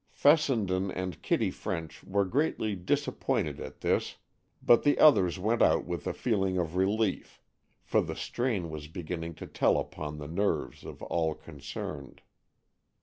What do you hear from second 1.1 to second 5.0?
Kitty French were greatly disappointed at this, but the